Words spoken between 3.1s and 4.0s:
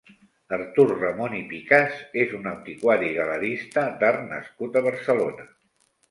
galerista